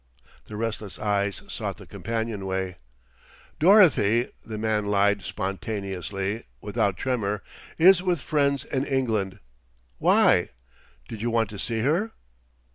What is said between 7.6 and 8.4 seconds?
"is with